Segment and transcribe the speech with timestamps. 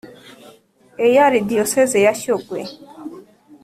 [1.05, 2.61] E A R Diyoseze ya Shyogwe